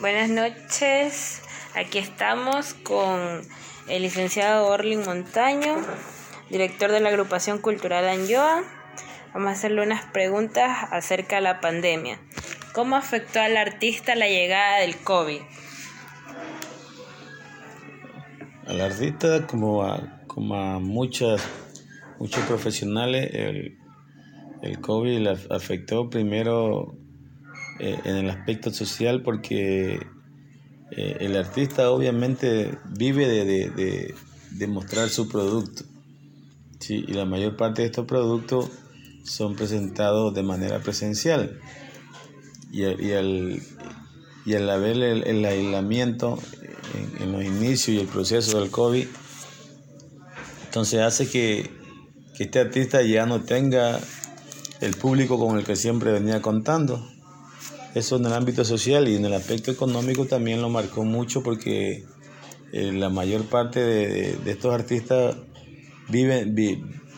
[0.00, 1.42] Buenas noches,
[1.74, 3.42] aquí estamos con
[3.88, 5.76] el licenciado Orlin Montaño,
[6.50, 8.64] director de la agrupación cultural Anjoa.
[9.32, 12.18] Vamos a hacerle unas preguntas acerca de la pandemia.
[12.72, 15.40] ¿Cómo afectó al artista la llegada del COVID?
[18.66, 21.42] Al artista, como a, como a muchas,
[22.18, 23.78] muchos profesionales, el,
[24.62, 26.96] el COVID afectó primero
[27.82, 29.94] eh, en el aspecto social porque
[30.92, 34.14] eh, el artista obviamente vive de,
[34.52, 35.82] de, mostrar su producto.
[36.78, 37.04] ¿sí?
[37.08, 38.70] Y la mayor parte de estos productos
[39.24, 41.58] son presentados de manera presencial.
[42.70, 43.60] Y, y, al,
[44.46, 46.38] y al haber el, aislamiento
[46.94, 49.08] en, en, los inicios y el proceso del COVID,
[50.66, 51.68] entonces hace que,
[52.36, 53.98] que este artista ya no tenga
[54.80, 57.08] el público con el que siempre venía contando.
[57.94, 62.04] Eso en el ámbito social y en el aspecto económico también lo marcó mucho porque
[62.72, 65.36] eh, la mayor parte de, estos artistas
[66.08, 66.54] viven,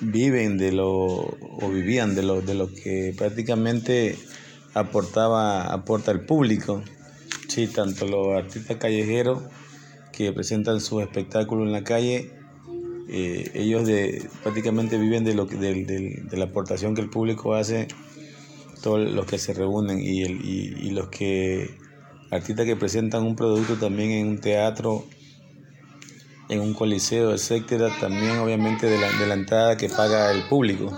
[0.00, 4.18] viven de lo, o vivían de lo, de lo que prácticamente
[4.74, 6.82] aportaba, aporta el público.
[7.46, 9.44] Sí, tanto los artistas callejeros
[10.10, 12.32] que presentan sus espectáculos en la calle,
[13.08, 17.86] eh, ellos de, prácticamente viven de, lo, de, de la aportación que el público hace
[18.84, 21.76] los que se reúnen y, el, y, los que
[22.30, 25.04] artistas que presentan un producto también en un teatro,
[26.48, 30.96] en un coliseo, etcétera, también obviamente de la, de la entrada que paga el público.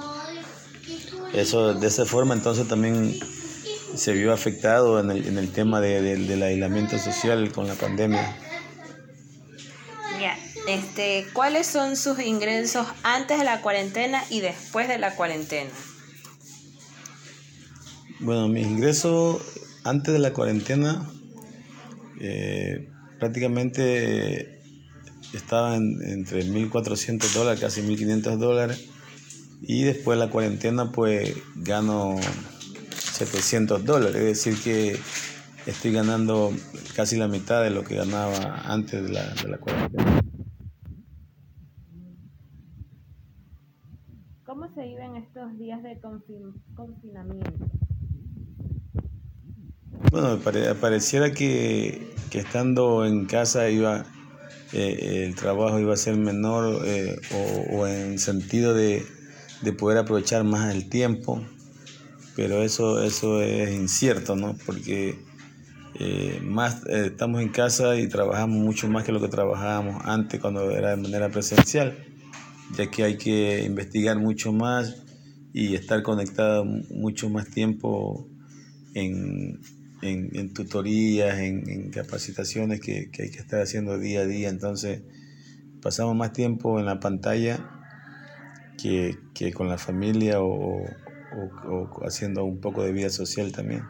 [1.32, 3.18] Eso de esa forma entonces también
[3.94, 8.36] se vio afectado en el, en el tema de, del aislamiento social con la pandemia.
[10.66, 15.70] Este, ¿cuáles son sus ingresos antes de la cuarentena y después de la cuarentena?
[18.20, 19.42] Bueno, mis ingresos
[19.84, 21.06] antes de la cuarentena
[22.18, 24.62] eh, prácticamente
[25.34, 28.88] estaban entre 1.400 dólares, casi 1.500 dólares.
[29.60, 32.16] Y después de la cuarentena pues gano
[32.90, 34.16] 700 dólares.
[34.16, 34.98] Es decir que
[35.66, 36.52] estoy ganando
[36.94, 40.22] casi la mitad de lo que ganaba antes de la, de la cuarentena.
[44.46, 46.00] ¿Cómo se viven estos días de
[46.74, 47.66] confinamiento?
[50.18, 50.40] Bueno,
[50.80, 54.06] pareciera que, estando en casa iba
[54.72, 57.20] eh, el trabajo iba a ser menor eh,
[57.70, 59.04] o, en sentido de,
[59.78, 61.44] poder aprovechar más el tiempo,
[62.34, 64.56] pero eso, eso es incierto, ¿no?
[64.64, 65.18] Porque
[66.00, 70.70] eh, más estamos en casa y trabajamos mucho más que lo que trabajábamos antes cuando
[70.70, 71.94] era de manera presencial,
[72.74, 74.96] ya que hay que investigar mucho más
[75.52, 78.26] y estar conectado mucho más tiempo
[78.94, 79.60] en,
[80.02, 84.48] en, tutorías, en, capacitaciones que, hay que estar haciendo día a día.
[84.48, 85.02] Entonces,
[85.82, 87.70] pasamos más tiempo en la pantalla
[88.78, 89.16] que,
[89.54, 90.84] con la familia o,
[92.04, 93.84] haciendo un poco de vida social también.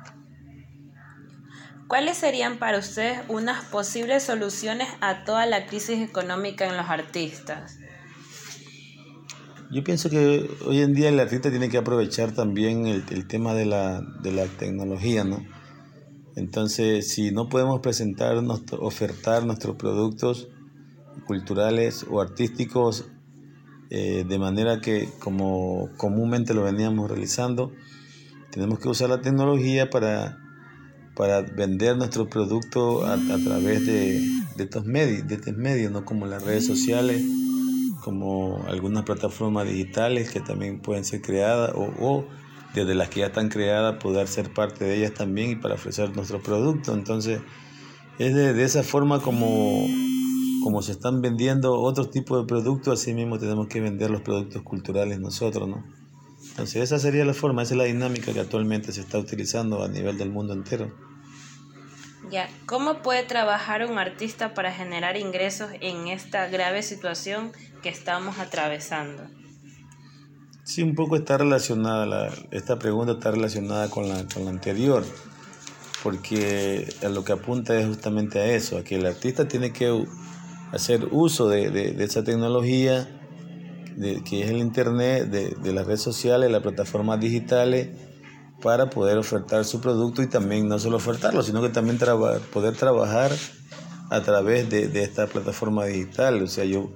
[1.86, 7.78] ¿Cuáles serían para ustedes unas posibles soluciones a toda la crisis económica en los artistas?
[9.70, 13.54] Yo pienso que hoy en día el artista tiene que aprovechar también el, el tema
[13.54, 15.44] de la, de la tecnología, ¿no?
[16.36, 20.48] Entonces, si no podemos presentarnos, ofertar nuestros productos
[21.26, 23.06] culturales o artísticos
[23.88, 27.72] eh, de manera que como comúnmente lo veníamos realizando,
[28.50, 30.38] tenemos que usar la tecnología para,
[31.14, 34.22] para vender nuestro producto a, través de,
[34.58, 36.04] estos medios, de estos medios, ¿no?
[36.04, 37.24] como las redes sociales,
[38.04, 42.26] como algunas plataformas digitales que también pueden ser creadas o
[42.80, 46.14] desde las que ya están creadas, poder ser parte de ellas también y para ofrecer
[46.14, 46.94] nuestro producto.
[46.94, 47.40] Entonces,
[48.18, 49.86] es de, esa forma como,
[50.62, 54.62] como se están vendiendo otros tipos de productos, así mismo tenemos que vender los productos
[54.62, 55.84] culturales nosotros, ¿no?
[56.50, 59.88] Entonces, esa sería la forma, esa es la dinámica que actualmente se está utilizando a
[59.88, 60.90] nivel del mundo entero.
[62.30, 67.52] Ya, ¿cómo puede trabajar un artista para generar ingresos en esta grave situación
[67.82, 69.24] que estamos atravesando?
[70.66, 75.04] Sí, un poco está relacionada, la, esta pregunta está relacionada con la, con la anterior,
[76.02, 80.04] porque lo que apunta es justamente a eso, a que el artista tiene que
[80.72, 83.08] hacer uso de, de, esa tecnología,
[83.94, 87.90] de, que es el Internet, de, de las redes sociales, las plataformas digitales,
[88.60, 91.96] para poder ofertar su producto y también no solo ofertarlo, sino que también
[92.52, 93.30] poder trabajar
[94.10, 96.42] a través de, de esta plataforma digital.
[96.42, 96.90] O sea, yo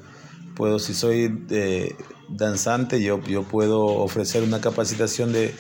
[0.57, 1.95] puedo, si soy eh,
[2.31, 5.55] danzante, yo, yo puedo ofrecer una capacitación de,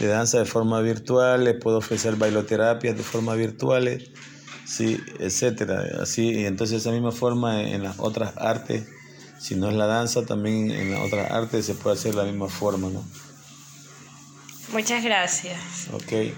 [0.00, 4.02] danza de forma virtual, le puedo ofrecer bailoterapias de forma virtual
[4.64, 5.82] Sí, etcétera.
[6.00, 8.86] Así, y entonces esa misma forma en las otras artes,
[9.38, 12.24] si no es la danza, también en las otras artes se puede hacer de la
[12.24, 13.04] misma forma, ¿no?
[14.72, 15.58] Muchas gracias.
[15.92, 16.32] Ok.